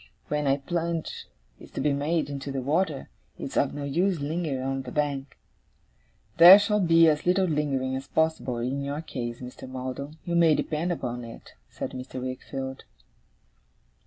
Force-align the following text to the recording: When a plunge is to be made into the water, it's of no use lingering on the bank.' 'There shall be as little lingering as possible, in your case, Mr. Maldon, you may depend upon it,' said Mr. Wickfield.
When 0.29 0.47
a 0.47 0.57
plunge 0.57 1.27
is 1.59 1.69
to 1.73 1.79
be 1.79 1.93
made 1.93 2.27
into 2.27 2.51
the 2.51 2.63
water, 2.63 3.09
it's 3.37 3.55
of 3.55 3.75
no 3.75 3.83
use 3.83 4.19
lingering 4.19 4.63
on 4.63 4.81
the 4.81 4.91
bank.' 4.91 5.37
'There 6.37 6.57
shall 6.57 6.79
be 6.79 7.07
as 7.07 7.27
little 7.27 7.45
lingering 7.45 7.95
as 7.95 8.07
possible, 8.07 8.57
in 8.57 8.83
your 8.83 9.01
case, 9.03 9.41
Mr. 9.41 9.69
Maldon, 9.69 10.17
you 10.25 10.33
may 10.33 10.55
depend 10.55 10.91
upon 10.91 11.23
it,' 11.23 11.53
said 11.69 11.91
Mr. 11.91 12.19
Wickfield. 12.19 12.83